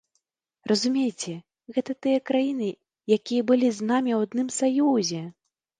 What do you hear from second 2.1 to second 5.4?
краіны, якія былі з намі ў адным саюзе.